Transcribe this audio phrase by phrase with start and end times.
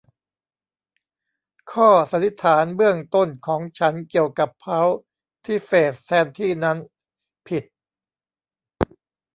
[1.71, 5.01] ข้อสันนิษฐานเบื้องต้นของฉันเกี่ยวกับพัลส์
[5.45, 6.77] ที่เฟสแทนที่นั้น
[7.47, 7.63] ผิด